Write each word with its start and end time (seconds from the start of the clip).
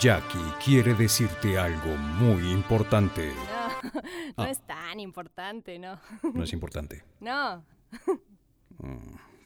Jackie 0.00 0.38
quiere 0.64 0.94
decirte 0.94 1.58
algo 1.58 1.96
muy 1.96 2.50
importante. 2.50 3.32
No, 3.84 3.92
no 4.38 4.42
Ah. 4.44 4.50
es 4.50 4.60
tan 4.66 4.98
importante, 4.98 5.78
no. 5.78 6.00
¿No 6.32 6.42
es 6.44 6.52
importante? 6.54 7.04
No. 7.20 7.62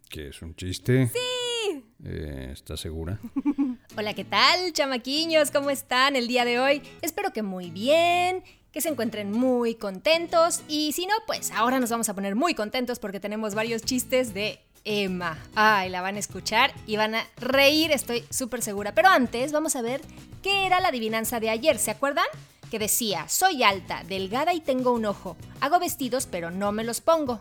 ¿Qué 0.09 0.29
es 0.29 0.41
un 0.43 0.55
chiste? 0.55 1.09
Sí. 1.09 1.85
¿Estás 2.05 2.81
segura? 2.81 3.19
Hola, 3.97 4.15
¿qué 4.15 4.25
tal, 4.25 4.73
chamaquiños? 4.73 5.51
¿Cómo 5.51 5.71
están 5.71 6.15
el 6.17 6.29
día 6.29 6.45
de 6.45 6.59
hoy? 6.61 6.83
Espero 7.03 7.33
que 7.33 7.43
muy 7.43 7.71
bien, 7.71 8.43
que 8.73 8.81
se 8.81 8.89
encuentren 8.89 9.33
muy 9.33 9.75
contentos 9.75 10.63
y 10.69 10.93
si 10.93 11.07
no, 11.07 11.15
pues 11.27 11.51
ahora 11.51 11.81
nos 11.81 11.91
vamos 11.91 12.09
a 12.09 12.15
poner 12.15 12.37
muy 12.37 12.55
contentos 12.55 12.99
porque 13.01 13.19
tenemos 13.21 13.55
varios 13.57 13.83
chistes 13.83 14.33
de 14.33 14.61
Emma. 14.89 15.37
Ay, 15.55 15.91
la 15.91 16.01
van 16.01 16.17
a 16.17 16.19
escuchar 16.19 16.73
y 16.87 16.97
van 16.97 17.15
a 17.15 17.27
reír, 17.37 17.93
estoy 17.93 18.25
súper 18.31 18.63
segura. 18.63 18.95
Pero 18.95 19.09
antes 19.09 19.53
vamos 19.53 19.77
a 19.77 19.83
ver 19.83 20.01
qué 20.43 20.65
era 20.65 20.81
la 20.81 20.89
adivinanza 20.89 21.41
de 21.41 21.51
ayer, 21.51 21.79
¿se 21.79 21.91
acuerdan? 21.91 22.25
Que 22.71 22.79
decía, 22.79 23.29
soy 23.29 23.63
alta, 23.63 24.03
delgada 24.05 24.55
y 24.55 24.61
tengo 24.61 24.93
un 24.93 25.05
ojo. 25.05 25.37
Hago 25.61 25.79
vestidos 25.79 26.27
pero 26.27 26.51
no 26.51 26.73
me 26.73 26.85
los 26.85 27.03
pongo. 27.03 27.39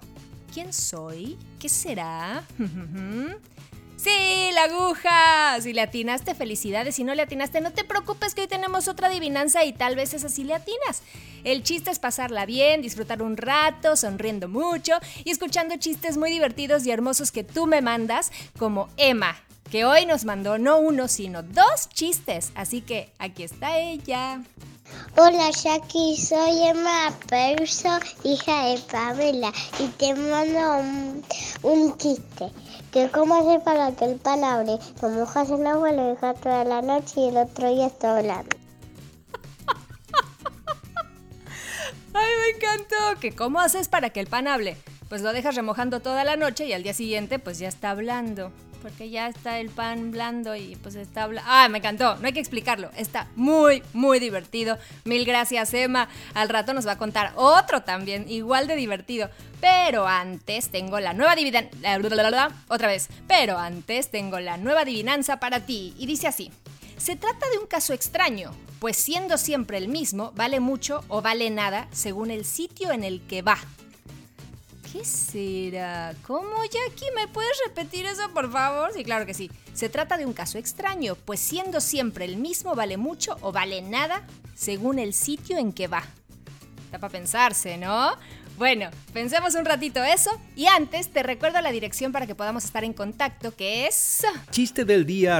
¿Quién 0.53 0.73
soy? 0.73 1.37
¿Qué 1.57 1.69
será? 1.69 2.43
Sí, 3.97 4.51
la 4.53 4.65
aguja. 4.65 5.59
Si 5.59 5.73
le 5.73 5.81
atinaste, 5.81 6.35
felicidades. 6.35 6.95
Si 6.95 7.03
no 7.03 7.15
le 7.15 7.23
atinaste, 7.23 7.61
no 7.61 7.73
te 7.73 7.83
preocupes 7.83 8.35
que 8.35 8.41
hoy 8.41 8.47
tenemos 8.47 8.87
otra 8.87 9.07
adivinanza 9.07 9.65
y 9.65 9.73
tal 9.73 9.95
vez 9.95 10.13
esa 10.13 10.29
sí 10.29 10.43
le 10.43 10.53
atinas. 10.53 11.01
El 11.43 11.63
chiste 11.63 11.89
es 11.89 11.97
pasarla 11.97 12.45
bien, 12.45 12.83
disfrutar 12.83 13.23
un 13.23 13.37
rato, 13.37 13.95
sonriendo 13.95 14.47
mucho 14.47 14.93
y 15.23 15.31
escuchando 15.31 15.77
chistes 15.77 16.15
muy 16.15 16.29
divertidos 16.29 16.85
y 16.85 16.91
hermosos 16.91 17.31
que 17.31 17.43
tú 17.43 17.65
me 17.65 17.81
mandas, 17.81 18.31
como 18.59 18.87
Emma, 18.97 19.35
que 19.69 19.85
hoy 19.85 20.05
nos 20.05 20.25
mandó 20.25 20.57
no 20.57 20.79
uno, 20.79 21.07
sino 21.07 21.43
dos 21.43 21.89
chistes. 21.89 22.51
Así 22.55 22.81
que 22.81 23.11
aquí 23.19 23.43
está 23.43 23.77
ella. 23.77 24.41
Hola 25.17 25.51
Jackie, 25.51 26.15
soy 26.15 26.63
Emma 26.63 27.13
Perso, 27.27 27.99
hija 28.23 28.67
de 28.67 28.79
Pamela, 28.89 29.51
y 29.79 29.87
te 29.87 30.15
mando 30.15 30.79
un, 30.79 31.23
un 31.63 31.97
chiste. 31.97 32.49
Que 32.91 33.09
cómo 33.09 33.35
hacer 33.35 33.61
para 33.63 33.93
que 33.93 34.05
el 34.05 34.15
pan 34.15 34.45
hable, 34.45 34.79
lo 35.01 35.09
mojas 35.09 35.49
en 35.49 35.67
agua, 35.67 35.91
lo 35.91 36.07
dejas 36.07 36.39
toda 36.39 36.63
la 36.63 36.81
noche 36.81 37.19
y 37.19 37.27
el 37.27 37.37
otro 37.37 37.69
día 37.69 37.87
está 37.87 38.17
hablando. 38.17 38.55
¡Ay, 42.13 42.31
me 42.41 42.57
encantó! 42.57 43.19
¿Que 43.19 43.35
cómo 43.35 43.59
haces 43.59 43.89
para 43.89 44.11
que 44.11 44.21
el 44.21 44.27
pan 44.27 44.47
hable? 44.47 44.77
Pues 45.09 45.21
lo 45.21 45.33
dejas 45.33 45.55
remojando 45.55 45.99
toda 45.99 46.23
la 46.23 46.37
noche 46.37 46.65
y 46.65 46.73
al 46.73 46.83
día 46.83 46.93
siguiente 46.93 47.39
pues 47.39 47.59
ya 47.59 47.67
está 47.67 47.91
hablando. 47.91 48.53
Porque 48.81 49.09
ya 49.09 49.27
está 49.27 49.59
el 49.59 49.69
pan 49.69 50.11
blando 50.11 50.55
y 50.55 50.75
pues 50.77 50.95
está 50.95 51.23
hablando. 51.23 51.49
¡Ah, 51.51 51.67
me 51.69 51.79
encantó! 51.79 52.15
No 52.17 52.27
hay 52.27 52.33
que 52.33 52.39
explicarlo. 52.39 52.89
Está 52.95 53.27
muy, 53.35 53.83
muy 53.93 54.19
divertido. 54.19 54.77
Mil 55.03 55.25
gracias, 55.25 55.73
Emma. 55.73 56.09
Al 56.33 56.49
rato 56.49 56.73
nos 56.73 56.87
va 56.87 56.93
a 56.93 56.97
contar 56.97 57.33
otro 57.35 57.81
también, 57.81 58.29
igual 58.29 58.67
de 58.67 58.75
divertido. 58.75 59.29
Pero 59.59 60.07
antes 60.07 60.69
tengo 60.69 60.99
la 60.99 61.13
nueva 61.13 61.33
adivinanza... 61.33 61.69
Otra 62.67 62.87
vez. 62.87 63.09
Pero 63.27 63.57
antes 63.57 64.09
tengo 64.11 64.39
la 64.39 64.57
nueva 64.57 64.81
adivinanza 64.81 65.39
para 65.39 65.65
ti. 65.65 65.93
Y 65.97 66.05
dice 66.05 66.27
así. 66.27 66.51
Se 66.97 67.15
trata 67.15 67.47
de 67.51 67.59
un 67.59 67.67
caso 67.67 67.93
extraño, 67.93 68.51
pues 68.79 68.97
siendo 68.97 69.37
siempre 69.37 69.77
el 69.77 69.87
mismo, 69.87 70.31
vale 70.35 70.59
mucho 70.59 71.03
o 71.09 71.21
vale 71.21 71.51
nada 71.51 71.87
según 71.91 72.31
el 72.31 72.43
sitio 72.43 72.91
en 72.91 73.03
el 73.03 73.21
que 73.21 73.43
va. 73.43 73.59
¿Qué 74.91 75.03
será? 75.03 76.15
¿Cómo, 76.25 76.63
Jackie? 76.63 77.11
¿Me 77.15 77.27
puedes 77.27 77.51
repetir 77.65 78.05
eso, 78.05 78.29
por 78.33 78.51
favor? 78.51 78.91
Sí, 78.93 79.03
claro 79.03 79.25
que 79.25 79.33
sí. 79.33 79.51
Se 79.73 79.89
trata 79.89 80.17
de 80.17 80.25
un 80.25 80.33
caso 80.33 80.57
extraño, 80.57 81.15
pues 81.15 81.39
siendo 81.39 81.81
siempre 81.81 82.25
el 82.25 82.37
mismo, 82.37 82.73
vale 82.73 82.95
mucho 82.97 83.37
o 83.41 83.51
vale 83.51 83.81
nada 83.81 84.25
según 84.55 84.99
el 84.99 85.13
sitio 85.13 85.57
en 85.57 85.73
que 85.73 85.87
va. 85.87 86.03
Está 86.85 86.99
para 86.99 87.11
pensarse, 87.11 87.77
¿no? 87.77 88.11
Bueno, 88.57 88.89
pensemos 89.13 89.55
un 89.55 89.65
ratito 89.65 90.03
eso 90.03 90.31
y 90.55 90.67
antes 90.67 91.09
te 91.09 91.21
recuerdo 91.21 91.61
la 91.61 91.71
dirección 91.71 92.11
para 92.11 92.25
que 92.25 92.33
podamos 92.33 92.63
estar 92.65 92.83
en 92.83 92.93
contacto, 92.93 93.55
que 93.55 93.87
es... 93.87 94.25
Chiste 94.51 94.85
del 94.85 95.05
día 95.05 95.39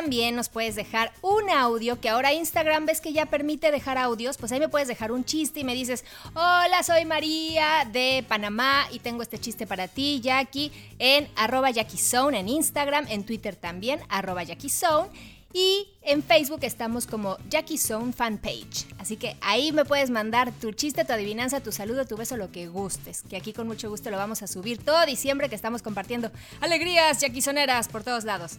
también 0.00 0.36
nos 0.36 0.48
puedes 0.48 0.76
dejar 0.76 1.12
un 1.22 1.50
audio, 1.50 2.00
que 2.00 2.08
ahora 2.08 2.32
Instagram 2.32 2.86
ves 2.86 3.00
que 3.00 3.12
ya 3.12 3.26
permite 3.26 3.72
dejar 3.72 3.98
audios, 3.98 4.38
pues 4.38 4.52
ahí 4.52 4.60
me 4.60 4.68
puedes 4.68 4.86
dejar 4.86 5.10
un 5.10 5.24
chiste 5.24 5.58
y 5.58 5.64
me 5.64 5.74
dices, 5.74 6.04
hola, 6.34 6.84
soy 6.84 7.04
María 7.04 7.84
de 7.90 8.24
Panamá 8.28 8.86
y 8.92 9.00
tengo 9.00 9.22
este 9.22 9.40
chiste 9.40 9.66
para 9.66 9.88
ti, 9.88 10.20
Jackie, 10.22 10.70
en 11.00 11.26
arroba 11.34 11.72
JackieZone 11.72 12.38
en 12.38 12.48
Instagram, 12.48 13.06
en 13.08 13.24
Twitter 13.24 13.56
también, 13.56 13.98
arroba 14.08 14.44
JackieZone. 14.44 15.08
Y 15.52 15.88
en 16.02 16.22
Facebook 16.22 16.60
estamos 16.62 17.06
como 17.06 17.38
Jackie 17.48 17.78
Zone 17.78 18.12
Fanpage. 18.12 18.86
Así 18.98 19.16
que 19.16 19.34
ahí 19.40 19.72
me 19.72 19.86
puedes 19.86 20.10
mandar 20.10 20.52
tu 20.52 20.72
chiste, 20.72 21.06
tu 21.06 21.12
adivinanza, 21.14 21.60
tu 21.60 21.72
saludo, 21.72 22.04
tu 22.04 22.18
beso, 22.18 22.36
lo 22.36 22.52
que 22.52 22.68
gustes. 22.68 23.22
Que 23.22 23.38
aquí 23.38 23.54
con 23.54 23.66
mucho 23.66 23.88
gusto 23.88 24.10
lo 24.10 24.18
vamos 24.18 24.42
a 24.42 24.46
subir 24.46 24.76
todo 24.76 25.06
diciembre 25.06 25.48
que 25.48 25.54
estamos 25.54 25.80
compartiendo 25.80 26.30
alegrías 26.60 27.20
Jackiesoneras 27.20 27.88
por 27.88 28.04
todos 28.04 28.24
lados. 28.24 28.58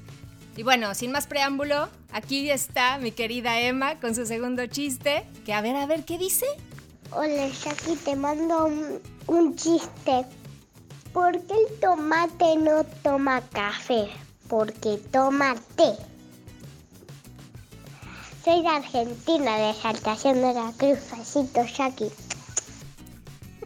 Y 0.55 0.63
bueno, 0.63 0.93
sin 0.93 1.11
más 1.11 1.27
preámbulo, 1.27 1.89
aquí 2.11 2.49
está 2.49 2.97
mi 2.97 3.11
querida 3.11 3.59
Emma 3.59 3.99
con 3.99 4.15
su 4.15 4.25
segundo 4.25 4.65
chiste. 4.67 5.25
Que 5.45 5.53
a 5.53 5.61
ver, 5.61 5.75
a 5.75 5.85
ver, 5.85 6.03
¿qué 6.03 6.17
dice? 6.17 6.45
Hola 7.11 7.47
Jackie, 7.47 7.95
te 7.95 8.15
mando 8.15 8.65
un, 8.65 9.01
un 9.27 9.55
chiste. 9.55 10.25
¿Por 11.13 11.31
qué 11.45 11.53
el 11.53 11.79
tomate 11.79 12.55
no 12.57 12.83
toma 13.03 13.41
café? 13.49 14.09
Porque 14.47 14.97
toma 15.11 15.55
té. 15.75 15.95
Soy 18.43 18.61
de 18.61 18.67
Argentina, 18.67 19.57
de 19.57 19.69
Exaltación 19.71 20.35
de 20.41 20.53
la 20.53 20.71
Cruz. 20.77 20.99
Jackie. 21.75 22.11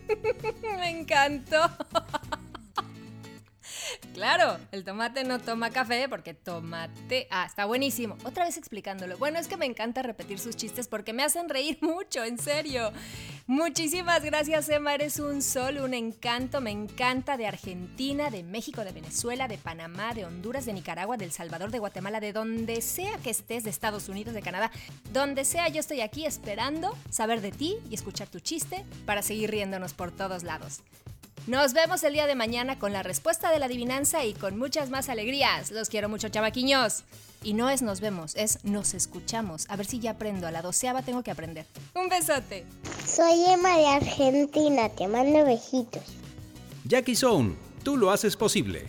Me 0.61 0.89
encantó. 0.89 1.69
Claro, 4.13 4.59
el 4.71 4.83
tomate 4.83 5.23
no 5.23 5.39
toma 5.39 5.71
café 5.71 6.07
porque 6.07 6.35
tomate... 6.35 7.27
Ah, 7.31 7.45
está 7.47 7.65
buenísimo. 7.65 8.15
Otra 8.23 8.45
vez 8.45 8.57
explicándolo. 8.57 9.17
Bueno, 9.17 9.39
es 9.39 9.47
que 9.47 9.57
me 9.57 9.65
encanta 9.65 10.03
repetir 10.03 10.37
sus 10.37 10.55
chistes 10.55 10.87
porque 10.87 11.13
me 11.13 11.23
hacen 11.23 11.49
reír 11.49 11.79
mucho, 11.81 12.23
en 12.23 12.37
serio. 12.37 12.91
Muchísimas 13.47 14.23
gracias, 14.23 14.69
Emma. 14.69 14.93
Eres 14.93 15.17
un 15.17 15.41
sol, 15.41 15.79
un 15.79 15.95
encanto. 15.95 16.61
Me 16.61 16.69
encanta 16.69 17.37
de 17.37 17.47
Argentina, 17.47 18.29
de 18.29 18.43
México, 18.43 18.83
de 18.83 18.91
Venezuela, 18.91 19.47
de 19.47 19.57
Panamá, 19.57 20.13
de 20.13 20.25
Honduras, 20.25 20.67
de 20.67 20.73
Nicaragua, 20.73 21.17
de 21.17 21.25
El 21.25 21.31
Salvador, 21.31 21.71
de 21.71 21.79
Guatemala, 21.79 22.19
de 22.19 22.33
donde 22.33 22.81
sea 22.81 23.17
que 23.17 23.31
estés, 23.31 23.63
de 23.63 23.71
Estados 23.71 24.09
Unidos, 24.09 24.35
de 24.35 24.43
Canadá. 24.43 24.69
Donde 25.11 25.43
sea, 25.43 25.69
yo 25.69 25.79
estoy 25.79 26.01
aquí 26.01 26.27
esperando 26.27 26.95
saber 27.09 27.41
de 27.41 27.51
ti 27.51 27.77
y 27.89 27.95
escuchar 27.95 28.27
tu 28.27 28.39
chiste 28.39 28.85
para 29.07 29.23
seguir 29.23 29.49
riéndonos 29.49 29.93
por 29.93 30.11
todos 30.11 30.43
lados. 30.43 30.83
Nos 31.45 31.73
vemos 31.73 32.01
el 32.05 32.13
día 32.13 32.25
de 32.25 32.35
mañana 32.35 32.79
con 32.79 32.93
la 32.93 33.03
respuesta 33.03 33.51
de 33.51 33.59
la 33.59 33.65
adivinanza 33.65 34.23
y 34.23 34.33
con 34.33 34.57
muchas 34.57 34.89
más 34.89 35.09
alegrías. 35.09 35.71
Los 35.71 35.89
quiero 35.89 36.07
mucho, 36.07 36.29
chavaquiños. 36.29 37.03
Y 37.43 37.53
no 37.53 37.69
es 37.69 37.81
nos 37.81 37.99
vemos, 37.99 38.33
es 38.37 38.63
nos 38.63 38.93
escuchamos. 38.93 39.65
A 39.67 39.75
ver 39.75 39.85
si 39.85 39.99
ya 39.99 40.11
aprendo. 40.11 40.47
A 40.47 40.51
la 40.51 40.61
doceava 40.61 41.01
tengo 41.01 41.21
que 41.21 41.31
aprender. 41.31 41.65
Un 41.95 42.07
besote. 42.07 42.63
Soy 43.05 43.43
Emma 43.45 43.77
de 43.77 43.87
Argentina, 43.87 44.87
te 44.87 45.05
mando 45.09 45.43
besitos. 45.43 46.03
Jackie 46.85 47.17
Zone, 47.17 47.55
tú 47.83 47.97
lo 47.97 48.11
haces 48.11 48.37
posible. 48.37 48.87